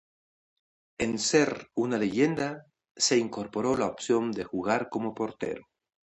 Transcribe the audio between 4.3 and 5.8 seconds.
de jugar como portero.